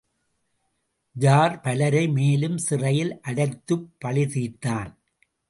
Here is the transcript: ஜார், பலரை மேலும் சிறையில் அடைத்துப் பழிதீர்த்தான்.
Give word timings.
ஜார், 1.11 1.59
பலரை 1.59 2.07
மேலும் 2.07 2.57
சிறையில் 2.57 3.19
அடைத்துப் 3.21 3.93
பழிதீர்த்தான். 4.05 4.95